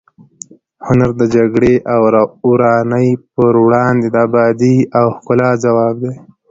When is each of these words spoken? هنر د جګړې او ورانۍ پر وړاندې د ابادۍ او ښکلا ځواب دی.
هنر 0.87 1.09
د 1.21 1.23
جګړې 1.35 1.73
او 1.93 2.01
ورانۍ 2.51 3.09
پر 3.35 3.53
وړاندې 3.65 4.07
د 4.09 4.15
ابادۍ 4.27 4.77
او 4.99 5.05
ښکلا 5.15 5.49
ځواب 5.63 5.95
دی. 6.03 6.13